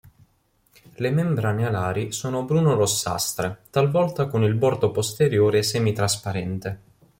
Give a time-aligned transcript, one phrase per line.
[0.95, 6.79] Le membrane alari sono bruno-rossastre talvolta con il bordo posteriore semi-trasparente.